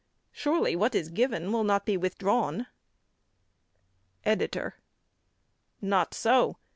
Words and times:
Surely, 0.31 0.75
what 0.75 0.95
is 0.95 1.09
given 1.11 1.51
will 1.51 1.63
not 1.63 1.85
be 1.85 1.95
withdrawn? 1.95 2.65
EDITOR: 4.25 4.73
Not 5.79 6.15
so. 6.15 6.57